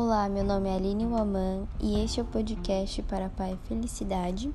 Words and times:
Olá, 0.00 0.28
meu 0.28 0.44
nome 0.44 0.68
é 0.68 0.76
Aline 0.76 1.04
Waman 1.06 1.66
e 1.80 1.98
este 2.04 2.20
é 2.20 2.22
o 2.22 2.26
podcast 2.26 3.02
para 3.02 3.28
Pai 3.30 3.58
Felicidade. 3.66 4.48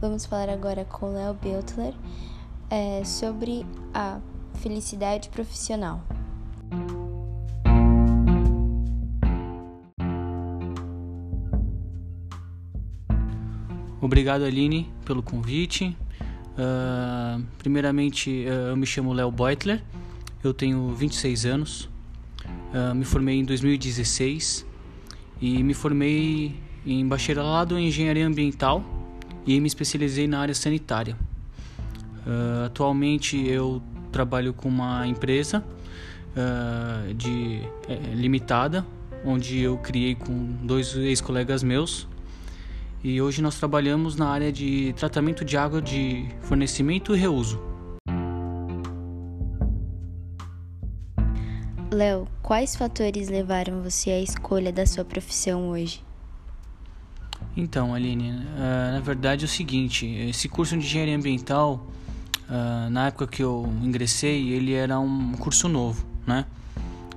Vamos 0.00 0.24
falar 0.24 0.48
agora 0.48 0.84
com 0.84 1.12
Léo 1.12 1.34
Beltler 1.34 1.92
é, 2.70 3.02
sobre 3.04 3.66
a 3.92 4.20
felicidade 4.54 5.30
profissional. 5.30 6.00
Obrigado, 14.00 14.44
Aline, 14.44 14.88
pelo 15.04 15.24
convite. 15.24 15.96
Uh, 16.52 17.42
primeiramente, 17.58 18.46
uh, 18.46 18.68
eu 18.68 18.76
me 18.76 18.86
chamo 18.86 19.12
Léo 19.12 19.32
Beutler, 19.32 19.82
eu 20.44 20.54
tenho 20.54 20.94
26 20.94 21.46
anos, 21.46 21.90
uh, 22.72 22.94
me 22.94 23.04
formei 23.04 23.40
em 23.40 23.44
2016 23.44 24.67
e 25.40 25.62
me 25.62 25.74
formei 25.74 26.54
em 26.86 27.06
bacharelado 27.06 27.78
em 27.78 27.88
engenharia 27.88 28.26
ambiental 28.26 28.82
e 29.46 29.60
me 29.60 29.66
especializei 29.66 30.26
na 30.26 30.40
área 30.40 30.54
sanitária. 30.54 31.16
Uh, 32.26 32.66
atualmente 32.66 33.36
eu 33.46 33.82
trabalho 34.12 34.52
com 34.52 34.68
uma 34.68 35.06
empresa 35.06 35.64
uh, 36.36 37.14
de 37.14 37.62
é, 37.88 38.14
limitada, 38.14 38.86
onde 39.24 39.60
eu 39.60 39.78
criei 39.78 40.14
com 40.14 40.56
dois 40.62 40.94
ex-colegas 40.94 41.62
meus. 41.62 42.06
E 43.02 43.20
hoje 43.22 43.40
nós 43.40 43.56
trabalhamos 43.56 44.16
na 44.16 44.28
área 44.28 44.50
de 44.50 44.92
tratamento 44.94 45.44
de 45.44 45.56
água 45.56 45.80
de 45.80 46.26
fornecimento 46.42 47.14
e 47.14 47.18
reuso. 47.18 47.67
Léo, 51.98 52.28
quais 52.44 52.76
fatores 52.76 53.28
levaram 53.28 53.82
você 53.82 54.10
à 54.10 54.20
escolha 54.20 54.72
da 54.72 54.86
sua 54.86 55.04
profissão 55.04 55.70
hoje? 55.70 56.00
Então, 57.56 57.92
Aline, 57.92 58.30
uh, 58.30 58.92
na 58.92 59.00
verdade 59.00 59.44
é 59.44 59.46
o 59.46 59.48
seguinte: 59.48 60.06
esse 60.06 60.48
curso 60.48 60.78
de 60.78 60.86
engenharia 60.86 61.16
ambiental, 61.16 61.84
uh, 62.48 62.88
na 62.88 63.08
época 63.08 63.26
que 63.26 63.42
eu 63.42 63.68
ingressei, 63.82 64.48
ele 64.50 64.74
era 64.74 65.00
um 65.00 65.32
curso 65.32 65.68
novo, 65.68 66.06
né? 66.24 66.46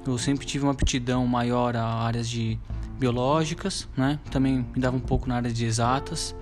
Eu 0.04 0.18
sempre 0.18 0.48
tive 0.48 0.66
uma 0.66 0.72
aptidão 0.72 1.28
maior 1.28 1.76
a 1.76 1.86
áreas 1.86 2.28
de 2.28 2.58
biológicas, 2.98 3.88
né? 3.96 4.18
Também 4.32 4.66
me 4.74 4.82
dava 4.82 4.98
um 4.98 5.00
pouco 5.00 5.30
na 5.30 5.36
área 5.36 5.54
de 5.54 5.64
exatas. 5.64 6.36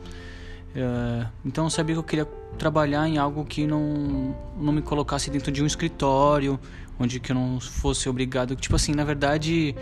Uh, 0.76 1.28
então 1.44 1.64
eu 1.64 1.70
sabia 1.70 1.96
que 1.96 2.00
eu 2.00 2.04
queria 2.04 2.26
trabalhar 2.58 3.08
em 3.08 3.18
algo 3.18 3.44
que 3.44 3.66
não, 3.66 4.36
não 4.56 4.72
me 4.72 4.82
colocasse 4.82 5.30
dentro 5.30 5.52
de 5.52 5.64
um 5.64 5.66
escritório 5.66 6.60
onde 7.00 7.20
que 7.20 7.32
eu 7.32 7.36
não 7.36 7.60
fosse 7.60 8.10
obrigado, 8.10 8.56
tipo 8.56 8.76
assim, 8.76 8.92
na 8.94 9.06
verdade, 9.06 9.74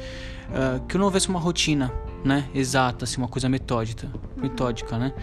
uh, 0.50 0.86
que 0.86 0.96
eu 0.96 1.00
não 1.00 1.06
houvesse 1.06 1.28
uma 1.28 1.40
rotina, 1.40 1.92
né, 2.24 2.48
exata, 2.54 3.06
assim, 3.06 3.18
uma 3.18 3.28
coisa 3.28 3.50
metódica, 3.50 4.08
metódica, 4.36 4.98
né, 5.00 5.14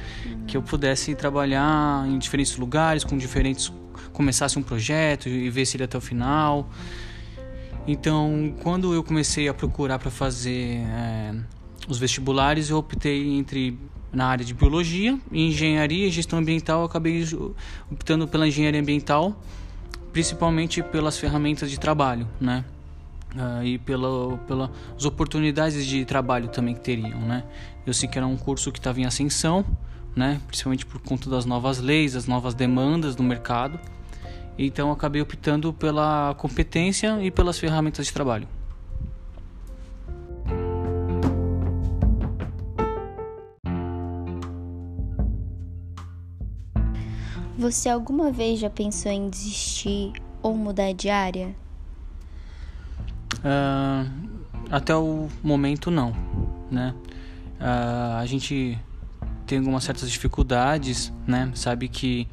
que 0.47 0.57
eu 0.57 0.63
pudesse 0.63 1.15
trabalhar 1.15 2.05
em 2.09 2.19
diferentes 2.19 2.57
lugares, 2.57 3.05
com 3.05 3.17
diferentes, 3.17 3.73
começasse 4.13 4.59
um 4.59 4.63
projeto 4.63 5.29
e 5.29 5.49
ver 5.49 5.65
se 5.67 5.77
ele 5.77 5.85
até 5.85 5.97
o 5.97 6.01
final. 6.01 6.69
Então, 7.87 8.55
quando 8.63 8.93
eu 8.93 9.05
comecei 9.05 9.47
a 9.47 9.55
procurar 9.55 9.99
para 9.99 10.11
fazer 10.11 10.79
é, 10.79 11.35
os 11.89 11.99
vestibulares, 11.99 12.71
eu 12.71 12.79
optei 12.79 13.37
entre 13.37 13.79
na 14.13 14.27
área 14.27 14.45
de 14.45 14.55
biologia, 14.55 15.19
engenharia 15.33 16.07
e 16.07 16.11
gestão 16.11 16.39
ambiental, 16.39 16.81
eu 16.81 16.87
acabei 16.87 17.25
optando 17.91 18.29
pela 18.29 18.47
engenharia 18.47 18.81
ambiental 18.81 19.37
principalmente 20.15 20.81
pelas 20.81 21.19
ferramentas 21.19 21.69
de 21.69 21.79
trabalho, 21.79 22.29
né? 22.41 22.65
Uh, 23.35 23.65
e 23.65 23.79
pela, 23.79 24.39
pelas 24.47 24.71
oportunidades 25.05 25.85
de 25.85 26.05
trabalho 26.05 26.47
também 26.47 26.73
que 26.73 26.81
teriam, 26.81 27.19
né? 27.19 27.43
Eu 27.85 27.93
sei 27.93 28.09
que 28.09 28.17
era 28.17 28.25
um 28.25 28.37
curso 28.37 28.71
que 28.71 28.79
estava 28.79 29.01
em 29.01 29.05
ascensão, 29.05 29.65
né? 30.15 30.41
Principalmente 30.47 30.87
por 30.87 31.01
conta 31.01 31.29
das 31.29 31.45
novas 31.45 31.81
leis, 31.81 32.15
as 32.15 32.29
novas 32.29 32.55
demandas 32.55 33.17
do 33.17 33.25
mercado. 33.25 33.81
Então 34.57 34.93
acabei 34.93 35.21
optando 35.21 35.73
pela 35.73 36.33
competência 36.39 37.19
e 37.21 37.29
pelas 37.29 37.59
ferramentas 37.59 38.07
de 38.07 38.13
trabalho. 38.13 38.47
Você 47.57 47.89
alguma 47.89 48.33
vez 48.33 48.59
já 48.59 48.69
pensou 48.69 49.13
em 49.13 49.29
desistir 49.29 50.13
ou 50.43 50.57
mudar 50.57 50.93
de 50.93 51.09
área? 51.09 51.55
Uh, 53.39 54.11
até 54.69 54.95
o 54.97 55.29
momento 55.41 55.89
não, 55.89 56.13
né? 56.69 56.93
Uh, 57.61 58.17
a 58.19 58.27
gente 58.27 58.77
tem 59.47 59.59
algumas 59.59 59.85
certas 59.85 60.11
dificuldades, 60.11 61.13
né? 61.29 61.53
Sabe 61.55 61.87
que 61.87 62.27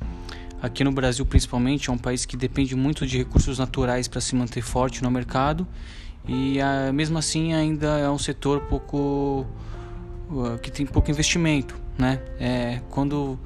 aqui 0.60 0.84
no 0.84 0.92
Brasil 0.92 1.24
principalmente 1.24 1.92
é 1.92 1.94
um 1.94 2.00
país 2.00 2.26
que 2.26 2.36
depende 2.36 2.76
muito 2.76 3.06
de 3.06 3.20
recursos 3.20 3.60
naturais 3.60 4.08
para 4.08 4.22
se 4.22 4.36
manter 4.36 4.62
forte 4.64 5.04
no 5.04 5.12
mercado 5.12 5.68
e 6.28 6.58
uh, 6.58 6.92
mesmo 6.92 7.20
assim 7.20 7.54
ainda 7.54 8.00
é 8.00 8.10
um 8.10 8.18
setor 8.18 8.62
pouco 8.62 9.46
que 10.64 10.72
tem 10.72 10.86
pouco 10.86 11.12
investimento, 11.12 11.76
né? 11.98 12.22
É, 12.40 12.82
quando 12.90 13.38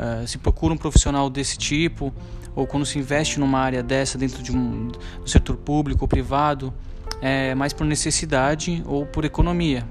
uh, 0.00 0.26
se 0.26 0.38
procura 0.38 0.72
um 0.72 0.76
profissional 0.76 1.28
desse 1.28 1.58
tipo 1.58 2.12
ou 2.56 2.66
quando 2.66 2.84
se 2.84 2.98
investe 2.98 3.38
numa 3.38 3.58
área 3.58 3.82
dessa 3.82 4.18
dentro 4.18 4.42
de 4.42 4.50
um 4.50 4.88
do 4.88 5.28
setor 5.28 5.56
público 5.56 6.04
ou 6.04 6.08
privado 6.08 6.72
é 7.20 7.54
mais 7.54 7.72
por 7.72 7.84
necessidade 7.86 8.82
ou 8.86 9.04
por 9.04 9.24
economia, 9.24 9.86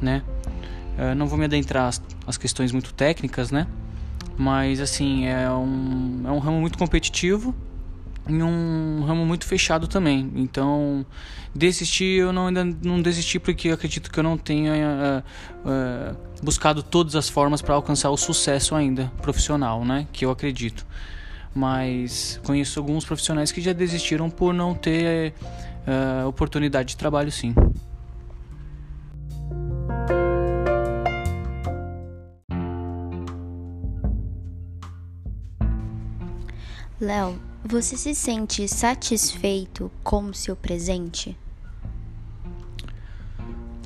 né? 0.00 0.22
Uh, 0.98 1.14
não 1.14 1.26
vou 1.26 1.38
me 1.38 1.44
adentrar 1.44 1.86
as, 1.86 2.02
as 2.26 2.36
questões 2.36 2.72
muito 2.72 2.92
técnicas, 2.92 3.50
né? 3.50 3.66
Mas 4.36 4.80
assim 4.80 5.26
é 5.26 5.48
um, 5.50 6.22
é 6.24 6.30
um 6.30 6.38
ramo 6.38 6.60
muito 6.60 6.76
competitivo 6.76 7.54
em 8.28 8.42
um 8.42 9.04
ramo 9.06 9.24
muito 9.26 9.46
fechado 9.46 9.86
também. 9.86 10.32
Então, 10.34 11.04
desistir 11.54 12.20
eu 12.20 12.32
não, 12.32 12.46
ainda 12.46 12.64
não 12.64 13.00
desisti 13.00 13.38
porque 13.38 13.68
acredito 13.70 14.10
que 14.10 14.18
eu 14.18 14.22
não 14.24 14.36
tenha 14.36 14.72
uh, 14.72 15.68
uh, 15.68 16.16
buscado 16.42 16.82
todas 16.82 17.14
as 17.14 17.28
formas 17.28 17.60
para 17.60 17.74
alcançar 17.74 18.10
o 18.10 18.16
sucesso 18.16 18.74
ainda 18.74 19.12
profissional, 19.20 19.84
né? 19.84 20.06
Que 20.12 20.24
eu 20.24 20.30
acredito. 20.30 20.86
Mas 21.54 22.40
conheço 22.44 22.80
alguns 22.80 23.04
profissionais 23.04 23.52
que 23.52 23.60
já 23.60 23.72
desistiram 23.72 24.28
por 24.28 24.52
não 24.52 24.74
ter 24.74 25.34
uh, 25.86 26.26
oportunidade 26.26 26.90
de 26.90 26.96
trabalho, 26.96 27.30
sim. 27.30 27.54
Léo, 37.00 37.38
você 37.66 37.96
se 37.96 38.14
sente 38.14 38.68
satisfeito 38.68 39.90
com 40.02 40.24
o 40.24 40.34
seu 40.34 40.54
presente? 40.54 41.36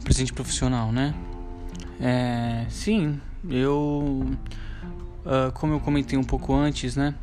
Presente 0.03 0.33
profissional, 0.33 0.91
né? 0.91 1.15
É, 2.01 2.67
sim, 2.69 3.21
eu, 3.49 4.27
uh, 5.25 5.53
como 5.55 5.75
eu 5.75 5.81
comentei 5.81 6.19
um 6.19 6.25
pouco 6.25 6.55
antes, 6.55 6.97
né? 6.97 7.15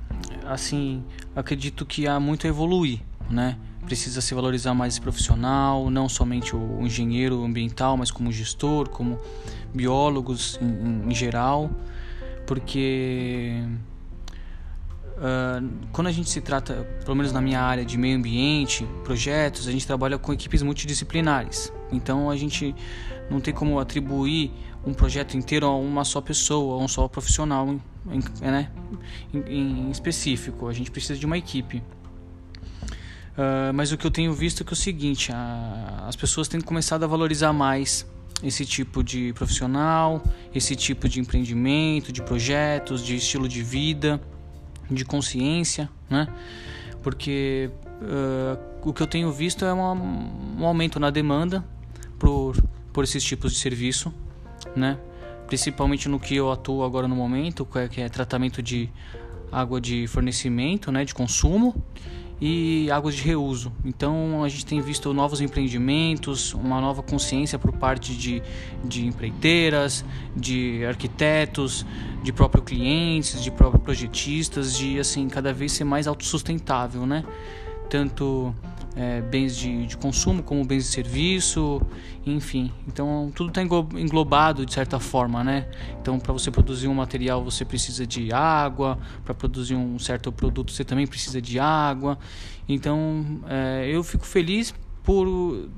Assim, 0.46 1.04
acredito 1.36 1.86
que 1.86 2.08
há 2.08 2.20
muito 2.20 2.48
a 2.48 2.50
evoluir, 2.50 3.02
né? 3.30 3.58
Precisa 3.86 4.22
se 4.22 4.34
valorizar 4.34 4.74
mais 4.74 4.94
esse 4.94 5.02
profissional, 5.02 5.90
não 5.90 6.08
somente 6.08 6.56
o 6.56 6.82
engenheiro 6.82 7.44
ambiental, 7.44 7.98
mas 7.98 8.10
como 8.12 8.32
gestor, 8.32 8.90
como 8.90 9.20
biólogos 9.74 10.58
em, 10.62 11.12
em 11.12 11.14
geral, 11.14 11.70
porque 12.48 13.62
Uh, 15.16 15.88
quando 15.94 16.08
a 16.08 16.12
gente 16.12 16.30
se 16.30 16.42
trata, 16.42 16.86
pelo 17.06 17.16
menos 17.16 17.32
na 17.32 17.40
minha 17.40 17.62
área 17.62 17.86
de 17.86 17.98
meio 17.98 18.18
ambiente, 18.18 18.86
projetos, 19.04 19.68
a 19.68 19.72
gente 19.72 19.88
trabalha 19.88 20.18
com 20.18 20.34
equipes 20.34 20.62
multidisciplinares. 20.62 21.72
Então 21.92 22.30
a 22.30 22.36
gente 22.36 22.76
não 23.30 23.40
tem 23.40 23.54
como 23.54 23.80
atribuir 23.80 24.52
um 24.86 24.94
projeto 24.94 25.38
inteiro 25.38 25.66
a 25.66 25.76
uma 25.76 26.04
só 26.04 26.20
pessoa, 26.20 26.82
a 26.82 26.84
um 26.84 26.88
só 26.88 27.08
profissional 27.08 27.80
em, 28.10 28.20
né, 28.42 28.70
em, 29.34 29.88
em 29.88 29.92
específico. 29.92 30.68
A 30.68 30.74
gente 30.74 30.92
precisa 30.92 31.18
de 31.18 31.26
uma 31.26 31.38
equipe. 31.38 31.78
Uh, 33.38 33.74
mas 33.74 33.92
o 33.92 33.98
que 33.98 34.06
eu 34.06 34.12
tenho 34.12 34.34
visto 34.34 34.64
é 34.64 34.66
que 34.66 34.72
é 34.72 34.76
o 34.76 34.78
seguinte: 34.78 35.32
a, 35.32 36.06
as 36.08 36.16
pessoas 36.18 36.50
têm 36.50 36.60
começado 36.60 37.04
a 37.04 37.08
valorizar 37.08 37.54
mais 37.54 38.06
esse 38.44 38.66
tipo 38.66 39.02
de 39.02 39.32
profissional, 39.32 40.22
esse 40.54 40.76
tipo 40.76 41.08
de 41.08 41.22
empreendimento, 41.22 42.12
de 42.12 42.22
projetos, 42.22 43.02
de 43.02 43.16
estilo 43.16 43.48
de 43.48 43.64
vida 43.64 44.22
de 44.90 45.06
consciência, 45.06 45.90
né? 46.10 46.28
Porque 47.02 47.70
uh, 48.02 48.90
o 48.90 48.94
que 48.94 49.02
eu 49.02 49.08
tenho 49.08 49.32
visto 49.32 49.66
é 49.66 49.74
uma, 49.74 49.94
um 49.94 50.66
aumento 50.66 51.00
na 51.00 51.10
demanda 51.10 51.64
por, 52.18 52.56
por 52.92 53.04
esses 53.04 53.24
tipos 53.24 53.54
de 53.54 53.60
serviço, 53.60 54.14
né? 54.76 54.98
Principalmente 55.48 56.10
no 56.10 56.20
que 56.20 56.36
eu 56.36 56.52
atuo 56.52 56.84
agora 56.84 57.08
no 57.08 57.16
momento, 57.16 57.66
que 57.66 57.78
é, 57.78 57.88
que 57.88 58.02
é 58.02 58.10
tratamento 58.10 58.62
de 58.62 58.90
água 59.52 59.80
de 59.80 60.08
fornecimento, 60.08 60.92
né? 60.92 61.06
De 61.06 61.14
consumo 61.14 61.76
e 62.40 62.90
águas 62.92 63.16
de 63.16 63.24
reuso. 63.24 63.72
Então 63.84 64.44
a 64.44 64.50
gente 64.50 64.66
tem 64.66 64.82
visto 64.82 65.14
novos 65.14 65.42
empreendimentos, 65.42 66.54
uma 66.54 66.82
nova 66.82 67.02
consciência 67.02 67.58
por 67.58 67.72
parte 67.72 68.16
de, 68.16 68.42
de 68.84 69.06
empreiteiras, 69.06 70.04
de 70.36 70.86
arquitetos, 70.86 71.86
de 72.24 72.34
próprios 72.34 72.66
clientes, 72.66 73.42
de 73.42 73.52
próprios 73.52 73.84
projetistas, 73.84 74.78
de 74.78 75.00
assim 75.00 75.28
cada 75.30 75.54
vez 75.54 75.72
ser 75.72 75.84
mais 75.84 76.08
autossustentável, 76.08 77.06
né? 77.06 77.24
Tanto 77.90 78.54
é, 78.96 79.22
bens 79.22 79.58
de, 79.58 79.88
de, 79.88 79.98
consumo 79.98 80.42
como 80.42 80.64
bens 80.64 80.84
de 80.86 80.90
serviço, 80.90 81.82
enfim. 82.26 82.72
Então 82.88 83.32
tudo 83.36 83.50
está 83.50 83.62
englobado 83.62 84.66
de 84.66 84.74
certa 84.74 85.00
forma, 85.00 85.44
né? 85.44 85.68
Então 86.02 86.18
para 86.20 86.32
você 86.32 86.50
produzir 86.50 86.88
um 86.88 86.94
material 86.94 87.44
você 87.44 87.66
precisa 87.66 88.08
de 88.08 88.32
água, 88.32 88.98
para 89.24 89.34
produzir 89.34 89.76
um 89.76 90.00
certo 90.00 90.32
produto 90.32 90.72
você 90.72 90.84
também 90.84 91.06
precisa 91.06 91.42
de 91.42 91.60
água. 91.60 92.18
Então 92.68 93.42
é, 93.48 93.90
eu 93.92 94.04
fico 94.04 94.26
feliz 94.26 94.74
por 95.04 95.70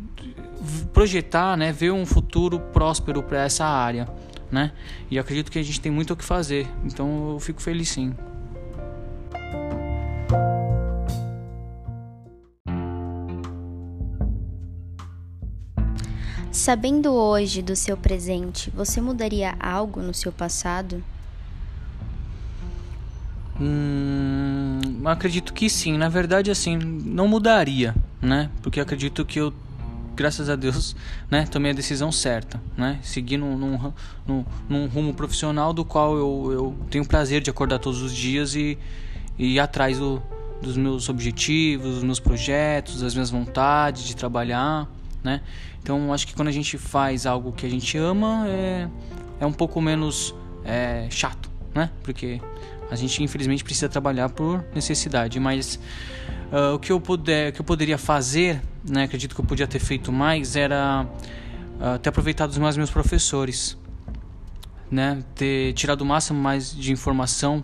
projetar, 0.93 1.57
né, 1.57 1.73
ver 1.73 1.91
um 1.91 2.05
futuro 2.05 2.59
próspero 2.59 3.21
para 3.21 3.43
essa 3.43 3.65
área, 3.65 4.07
né? 4.49 4.71
E 5.11 5.19
acredito 5.19 5.51
que 5.51 5.59
a 5.59 5.63
gente 5.63 5.81
tem 5.81 5.91
muito 5.91 6.13
o 6.13 6.15
que 6.15 6.23
fazer. 6.23 6.65
Então 6.85 7.31
eu 7.31 7.39
fico 7.39 7.61
feliz 7.61 7.89
sim. 7.89 8.15
Sabendo 16.57 17.13
hoje 17.13 17.61
do 17.61 17.75
seu 17.75 17.95
presente, 17.95 18.71
você 18.71 18.99
mudaria 18.99 19.55
algo 19.59 20.01
no 20.01 20.11
seu 20.11 20.31
passado? 20.31 21.03
Hum, 23.61 24.79
acredito 25.05 25.53
que 25.53 25.69
sim. 25.69 25.95
Na 25.95 26.09
verdade, 26.09 26.49
assim, 26.49 26.75
não 26.75 27.27
mudaria, 27.27 27.93
né? 28.19 28.49
Porque 28.63 28.79
acredito 28.79 29.23
que 29.23 29.39
eu, 29.39 29.53
graças 30.15 30.49
a 30.49 30.55
Deus, 30.55 30.95
né, 31.29 31.45
tomei 31.45 31.73
a 31.73 31.75
decisão 31.75 32.11
certa, 32.11 32.59
né? 32.75 32.97
Seguir 33.03 33.37
num, 33.37 33.55
num, 33.55 33.93
num, 34.25 34.45
num 34.67 34.87
rumo 34.87 35.13
profissional 35.13 35.71
do 35.71 35.85
qual 35.85 36.17
eu, 36.17 36.51
eu 36.51 36.75
tenho 36.89 37.05
prazer 37.05 37.39
de 37.39 37.51
acordar 37.51 37.77
todos 37.77 38.01
os 38.01 38.11
dias 38.11 38.55
e, 38.55 38.79
e 39.37 39.53
ir 39.53 39.59
atrás 39.59 39.99
do, 39.99 40.23
dos 40.59 40.75
meus 40.75 41.07
objetivos, 41.07 41.93
dos 41.93 42.03
meus 42.03 42.19
projetos, 42.19 43.01
das 43.01 43.13
minhas 43.13 43.29
vontades 43.29 44.05
de 44.05 44.15
trabalhar 44.15 44.89
né? 45.27 45.41
Então 45.83 46.13
acho 46.13 46.25
que 46.25 46.33
quando 46.33 46.47
a 46.47 46.51
gente 46.51 46.77
faz 46.77 47.25
algo 47.25 47.51
que 47.51 47.65
a 47.65 47.69
gente 47.69 47.97
ama 47.97 48.47
é, 48.47 48.87
é 49.41 49.45
um 49.45 49.51
pouco 49.51 49.81
menos 49.81 50.33
é, 50.63 51.07
chato, 51.09 51.49
né? 51.75 51.89
Porque 52.01 52.39
a 52.89 52.95
gente 52.95 53.21
infelizmente 53.21 53.61
precisa 53.61 53.89
trabalhar 53.89 54.29
por 54.29 54.63
necessidade, 54.73 55.37
mas 55.37 55.77
uh, 56.51 56.75
o 56.75 56.79
que 56.79 56.93
eu 56.93 57.01
puder, 57.01 57.49
o 57.49 57.53
que 57.53 57.59
eu 57.59 57.65
poderia 57.65 57.97
fazer, 57.97 58.61
né? 58.87 59.03
Acredito 59.03 59.35
que 59.35 59.41
eu 59.41 59.45
podia 59.45 59.67
ter 59.67 59.79
feito 59.79 60.11
mais 60.11 60.55
era 60.55 61.05
uh, 61.05 61.99
ter 61.99 62.07
aproveitado 62.07 62.57
meus, 62.57 62.77
meus 62.77 62.89
professores, 62.89 63.77
né? 64.89 65.21
Ter 65.35 65.73
tirado 65.73 66.01
o 66.01 66.05
máximo 66.05 66.39
mais 66.39 66.73
de 66.73 66.93
informação 66.93 67.63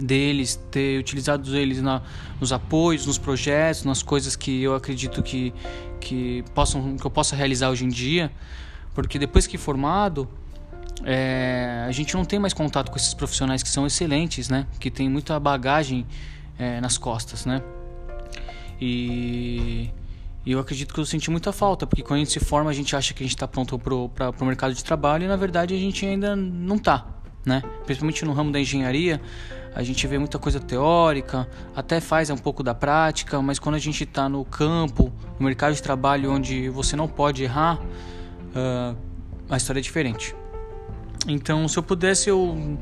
deles, 0.00 0.56
ter 0.70 0.98
utilizado 0.98 1.56
eles 1.56 1.82
na, 1.82 2.02
nos 2.40 2.52
apoios, 2.52 3.06
nos 3.06 3.18
projetos, 3.18 3.84
nas 3.84 4.02
coisas 4.02 4.36
que 4.36 4.62
eu 4.62 4.74
acredito 4.74 5.22
que, 5.22 5.52
que, 6.00 6.44
possam, 6.54 6.96
que 6.96 7.04
eu 7.04 7.10
possa 7.10 7.34
realizar 7.34 7.70
hoje 7.70 7.84
em 7.84 7.88
dia, 7.88 8.30
porque 8.94 9.18
depois 9.18 9.46
que 9.46 9.58
formado, 9.58 10.28
é, 11.04 11.84
a 11.86 11.92
gente 11.92 12.14
não 12.14 12.24
tem 12.24 12.38
mais 12.38 12.52
contato 12.52 12.90
com 12.90 12.96
esses 12.96 13.14
profissionais 13.14 13.62
que 13.62 13.68
são 13.68 13.86
excelentes, 13.86 14.48
né? 14.48 14.66
Que 14.80 14.90
tem 14.90 15.08
muita 15.08 15.38
bagagem 15.38 16.06
é, 16.58 16.80
nas 16.80 16.98
costas, 16.98 17.46
né? 17.46 17.62
E, 18.80 19.90
e, 20.44 20.52
eu 20.52 20.58
acredito 20.58 20.94
que 20.94 21.00
eu 21.00 21.06
senti 21.06 21.30
muita 21.30 21.52
falta, 21.52 21.86
porque 21.86 22.02
quando 22.02 22.18
a 22.18 22.18
gente 22.20 22.32
se 22.32 22.40
forma, 22.40 22.70
a 22.70 22.72
gente 22.72 22.94
acha 22.94 23.12
que 23.12 23.22
a 23.22 23.26
gente 23.26 23.34
está 23.34 23.46
pronto 23.46 23.78
para 23.78 24.30
o 24.30 24.44
mercado 24.44 24.74
de 24.74 24.84
trabalho 24.84 25.24
e 25.24 25.28
na 25.28 25.36
verdade 25.36 25.74
a 25.74 25.78
gente 25.78 26.04
ainda 26.06 26.34
não 26.34 26.76
está, 26.76 27.06
né? 27.44 27.62
Principalmente 27.84 28.24
no 28.24 28.32
ramo 28.32 28.52
da 28.52 28.60
engenharia, 28.60 29.20
a 29.78 29.82
gente 29.84 30.04
vê 30.08 30.18
muita 30.18 30.40
coisa 30.40 30.58
teórica, 30.58 31.48
até 31.74 32.00
faz 32.00 32.30
um 32.30 32.36
pouco 32.36 32.64
da 32.64 32.74
prática, 32.74 33.40
mas 33.40 33.60
quando 33.60 33.76
a 33.76 33.78
gente 33.78 34.02
está 34.02 34.28
no 34.28 34.44
campo, 34.44 35.12
no 35.38 35.46
mercado 35.46 35.72
de 35.72 35.80
trabalho 35.80 36.32
onde 36.32 36.68
você 36.68 36.96
não 36.96 37.06
pode 37.06 37.44
errar, 37.44 37.78
uh, 37.80 38.96
a 39.48 39.56
história 39.56 39.78
é 39.78 39.82
diferente. 39.82 40.34
Então, 41.28 41.68
se 41.68 41.78
eu 41.78 41.82
pudesse, 41.84 42.28
eu 42.28 42.76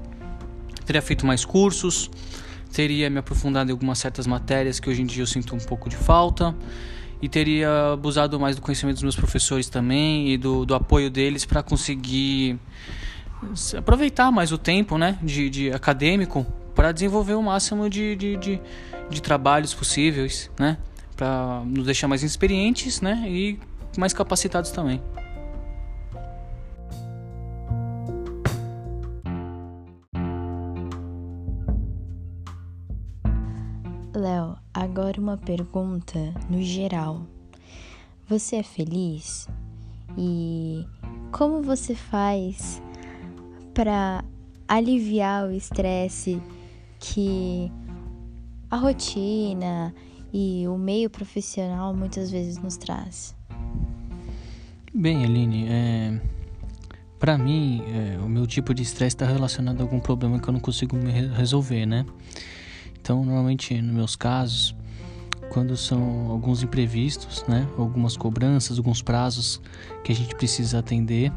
teria 0.86 1.02
feito 1.02 1.26
mais 1.26 1.44
cursos, 1.44 2.10
teria 2.72 3.10
me 3.10 3.18
aprofundado 3.18 3.70
em 3.70 3.72
algumas 3.72 3.98
certas 3.98 4.26
matérias 4.26 4.80
que 4.80 4.88
hoje 4.88 5.02
em 5.02 5.06
dia 5.06 5.22
eu 5.22 5.26
sinto 5.26 5.54
um 5.54 5.60
pouco 5.60 5.90
de 5.90 5.96
falta 5.96 6.56
e 7.20 7.28
teria 7.28 7.92
abusado 7.92 8.40
mais 8.40 8.56
do 8.56 8.62
conhecimento 8.62 8.94
dos 8.94 9.02
meus 9.02 9.16
professores 9.16 9.68
também 9.68 10.30
e 10.30 10.38
do, 10.38 10.64
do 10.64 10.74
apoio 10.74 11.10
deles 11.10 11.44
para 11.44 11.62
conseguir 11.62 12.58
aproveitar 13.76 14.32
mais 14.32 14.50
o 14.50 14.56
tempo 14.56 14.96
né, 14.96 15.18
de, 15.22 15.50
de 15.50 15.70
acadêmico 15.70 16.46
para 16.76 16.92
desenvolver 16.92 17.34
o 17.34 17.42
máximo 17.42 17.88
de, 17.88 18.14
de, 18.14 18.36
de, 18.36 18.60
de 19.08 19.22
trabalhos 19.22 19.72
possíveis, 19.72 20.50
né? 20.60 20.76
Para 21.16 21.62
nos 21.64 21.86
deixar 21.86 22.06
mais 22.06 22.22
experientes, 22.22 23.00
né? 23.00 23.24
E 23.26 23.58
mais 23.96 24.12
capacitados 24.12 24.70
também. 24.70 25.02
Léo, 34.14 34.56
agora 34.74 35.18
uma 35.18 35.38
pergunta 35.38 36.34
no 36.50 36.62
geral. 36.62 37.26
Você 38.28 38.56
é 38.56 38.62
feliz? 38.62 39.48
E 40.18 40.84
como 41.32 41.62
você 41.62 41.94
faz 41.94 42.82
para 43.72 44.22
aliviar 44.68 45.46
o 45.46 45.52
estresse 45.52 46.42
que 47.12 47.70
a 48.70 48.76
rotina 48.76 49.94
e 50.32 50.66
o 50.66 50.76
meio 50.76 51.08
profissional 51.08 51.94
muitas 51.94 52.30
vezes 52.30 52.58
nos 52.58 52.76
traz? 52.76 53.34
Bem, 54.92 55.24
Aline, 55.24 55.66
é, 55.68 56.20
para 57.18 57.36
mim, 57.36 57.82
é, 57.88 58.18
o 58.18 58.28
meu 58.28 58.46
tipo 58.46 58.74
de 58.74 58.82
estresse 58.82 59.14
está 59.14 59.26
relacionado 59.26 59.80
a 59.80 59.84
algum 59.84 60.00
problema 60.00 60.40
que 60.40 60.48
eu 60.48 60.52
não 60.52 60.60
consigo 60.60 60.96
resolver, 61.34 61.86
né? 61.86 62.04
Então, 63.00 63.24
normalmente, 63.24 63.80
nos 63.80 63.94
meus 63.94 64.16
casos, 64.16 64.74
quando 65.50 65.76
são 65.76 66.30
alguns 66.30 66.62
imprevistos, 66.62 67.44
né? 67.46 67.68
Algumas 67.78 68.16
cobranças, 68.16 68.78
alguns 68.78 69.02
prazos 69.02 69.60
que 70.02 70.12
a 70.12 70.14
gente 70.14 70.34
precisa 70.34 70.78
atender 70.78 71.32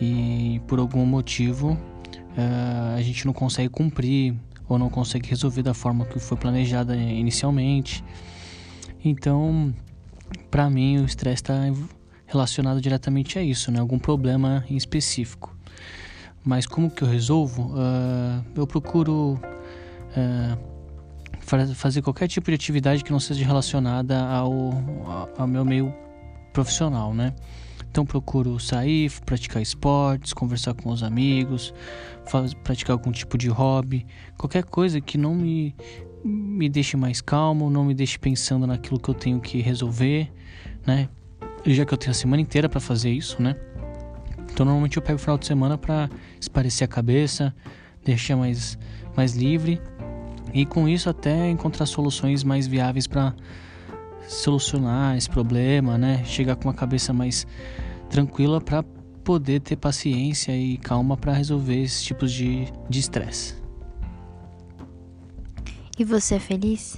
e 0.00 0.60
por 0.66 0.78
algum 0.78 1.04
motivo 1.04 1.72
uh, 1.72 2.96
a 2.96 3.02
gente 3.02 3.26
não 3.26 3.32
consegue 3.32 3.68
cumprir 3.68 4.34
ou 4.68 4.78
não 4.78 4.90
consegue 4.90 5.28
resolver 5.28 5.62
da 5.62 5.74
forma 5.74 6.04
que 6.04 6.18
foi 6.18 6.36
planejada 6.36 6.94
inicialmente. 6.96 8.04
Então, 9.04 9.74
para 10.50 10.68
mim, 10.68 10.98
o 10.98 11.04
estresse 11.04 11.42
está 11.42 11.54
relacionado 12.26 12.80
diretamente 12.80 13.38
a 13.38 13.42
isso, 13.42 13.72
né? 13.72 13.80
Algum 13.80 13.98
problema 13.98 14.64
em 14.68 14.76
específico. 14.76 15.56
Mas 16.44 16.66
como 16.66 16.90
que 16.90 17.02
eu 17.02 17.08
resolvo? 17.08 17.72
Uh, 17.74 18.44
eu 18.54 18.66
procuro 18.66 19.40
uh, 20.14 20.68
fazer 21.74 22.02
qualquer 22.02 22.28
tipo 22.28 22.50
de 22.50 22.54
atividade 22.54 23.02
que 23.02 23.10
não 23.10 23.20
seja 23.20 23.44
relacionada 23.44 24.20
ao, 24.20 24.72
ao 25.36 25.46
meu 25.46 25.64
meio 25.64 25.92
profissional, 26.52 27.14
né? 27.14 27.34
Então 27.90 28.04
procuro 28.04 28.58
sair, 28.60 29.10
praticar 29.24 29.62
esportes, 29.62 30.32
conversar 30.32 30.74
com 30.74 30.90
os 30.90 31.02
amigos, 31.02 31.72
faz, 32.26 32.54
praticar 32.54 32.92
algum 32.92 33.10
tipo 33.10 33.36
de 33.36 33.48
hobby, 33.48 34.06
qualquer 34.36 34.64
coisa 34.64 35.00
que 35.00 35.18
não 35.18 35.34
me 35.34 35.74
me 36.24 36.68
deixe 36.68 36.96
mais 36.96 37.20
calmo, 37.20 37.70
não 37.70 37.84
me 37.84 37.94
deixe 37.94 38.18
pensando 38.18 38.66
naquilo 38.66 38.98
que 38.98 39.08
eu 39.08 39.14
tenho 39.14 39.40
que 39.40 39.60
resolver, 39.60 40.30
né? 40.84 41.08
Já 41.64 41.84
que 41.84 41.94
eu 41.94 41.98
tenho 41.98 42.10
a 42.10 42.14
semana 42.14 42.42
inteira 42.42 42.68
para 42.68 42.80
fazer 42.80 43.10
isso, 43.10 43.40
né? 43.40 43.54
Então 44.52 44.66
normalmente 44.66 44.96
eu 44.96 45.02
pego 45.02 45.16
o 45.16 45.18
final 45.20 45.38
de 45.38 45.46
semana 45.46 45.78
para 45.78 46.10
esparecer 46.40 46.84
a 46.84 46.88
cabeça, 46.88 47.54
deixar 48.04 48.36
mais 48.36 48.78
mais 49.16 49.34
livre 49.34 49.80
e 50.52 50.64
com 50.64 50.88
isso 50.88 51.08
até 51.08 51.50
encontrar 51.50 51.86
soluções 51.86 52.44
mais 52.44 52.66
viáveis 52.66 53.06
para 53.06 53.34
solucionar 54.28 55.16
esse 55.16 55.28
problema, 55.28 55.98
né? 55.98 56.22
Chegar 56.24 56.54
com 56.56 56.68
uma 56.68 56.74
cabeça 56.74 57.12
mais 57.12 57.46
tranquila 58.10 58.60
para 58.60 58.84
poder 59.24 59.60
ter 59.60 59.76
paciência 59.76 60.56
e 60.56 60.76
calma 60.76 61.16
para 61.16 61.32
resolver 61.32 61.82
esses 61.82 62.02
tipos 62.02 62.32
de 62.32 62.66
estresse. 62.90 63.56
e 65.98 66.04
você 66.04 66.36
é 66.36 66.38
feliz? 66.38 66.96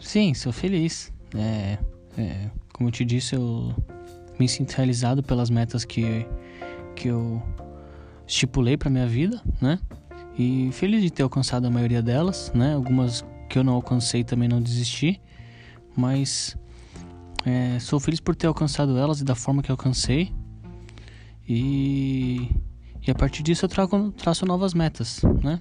Sim, 0.00 0.34
sou 0.34 0.52
feliz. 0.52 1.12
É, 1.34 1.78
é, 2.18 2.50
como 2.72 2.88
eu 2.88 2.92
te 2.92 3.04
disse, 3.04 3.36
eu 3.36 3.74
me 4.38 4.48
sinto 4.48 4.72
realizado 4.72 5.22
pelas 5.22 5.48
metas 5.48 5.84
que, 5.84 6.26
que 6.94 7.08
eu 7.08 7.40
estipulei 8.26 8.76
para 8.76 8.90
minha 8.90 9.06
vida, 9.06 9.40
né? 9.60 9.78
E 10.38 10.68
feliz 10.72 11.00
de 11.02 11.10
ter 11.10 11.22
alcançado 11.22 11.66
a 11.66 11.70
maioria 11.70 12.02
delas, 12.02 12.52
né? 12.54 12.74
Algumas 12.74 13.24
que 13.56 13.60
eu 13.60 13.64
não 13.64 13.72
alcancei 13.72 14.22
também 14.22 14.50
não 14.50 14.60
desisti, 14.60 15.18
mas 15.96 16.54
é, 17.42 17.78
sou 17.78 17.98
feliz 17.98 18.20
por 18.20 18.36
ter 18.36 18.46
alcançado 18.46 18.98
elas 18.98 19.22
e 19.22 19.24
da 19.24 19.34
forma 19.34 19.62
que 19.62 19.70
alcancei. 19.70 20.30
E, 21.48 22.50
e 23.00 23.10
a 23.10 23.14
partir 23.14 23.42
disso 23.42 23.64
eu 23.64 23.68
trago, 23.70 24.12
traço 24.12 24.44
novas 24.44 24.74
metas, 24.74 25.22
né? 25.42 25.58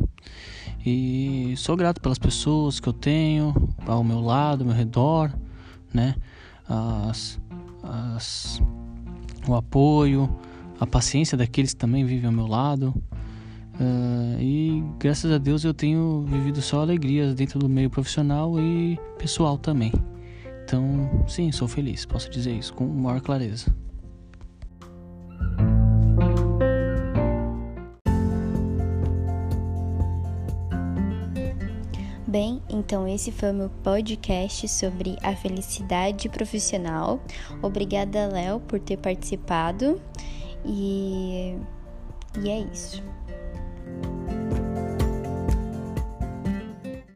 E 0.85 1.53
sou 1.55 1.77
grato 1.77 2.01
pelas 2.01 2.19
pessoas 2.19 2.81
que 2.81 2.89
eu 2.89 2.91
tenho 2.91 3.53
ao 3.87 4.03
meu 4.03 4.19
lado, 4.19 4.63
ao 4.63 4.67
meu 4.67 4.75
redor, 4.75 5.33
né? 5.93 6.15
As, 6.67 7.39
as, 7.81 8.61
o 9.47 9.55
apoio, 9.55 10.29
a 10.81 10.85
paciência 10.85 11.37
daqueles 11.37 11.71
que 11.71 11.79
também 11.79 12.03
vivem 12.03 12.25
ao 12.25 12.33
meu 12.33 12.47
lado. 12.47 12.93
Uh, 13.79 14.39
e 14.39 14.83
graças 14.99 15.31
a 15.31 15.37
Deus 15.37 15.63
eu 15.65 15.73
tenho 15.73 16.23
vivido 16.27 16.61
só 16.61 16.81
alegrias 16.81 17.35
dentro 17.35 17.59
do 17.59 17.67
meio 17.67 17.89
profissional 17.89 18.59
e 18.59 18.97
pessoal 19.17 19.57
também. 19.57 19.91
Então, 20.63 21.23
sim, 21.27 21.51
sou 21.51 21.67
feliz, 21.67 22.05
posso 22.05 22.29
dizer 22.29 22.53
isso 22.53 22.73
com 22.73 22.85
maior 22.85 23.21
clareza. 23.21 23.73
Bem, 32.27 32.61
então 32.69 33.07
esse 33.07 33.31
foi 33.31 33.51
o 33.51 33.53
meu 33.53 33.69
podcast 33.69 34.67
sobre 34.67 35.15
a 35.23 35.35
felicidade 35.35 36.27
profissional. 36.27 37.21
Obrigada, 37.61 38.27
Léo, 38.27 38.59
por 38.59 38.79
ter 38.79 38.97
participado. 38.97 40.01
E, 40.65 41.55
e 42.43 42.49
é 42.49 42.59
isso. 42.59 43.01